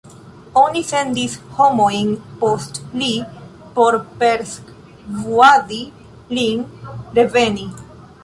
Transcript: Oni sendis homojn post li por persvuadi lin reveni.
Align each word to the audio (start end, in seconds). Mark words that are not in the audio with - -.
Oni 0.59 0.79
sendis 0.91 1.33
homojn 1.57 2.07
post 2.39 2.79
li 3.01 3.09
por 3.75 3.97
persvuadi 4.23 5.81
lin 6.39 6.65
reveni. 7.19 7.69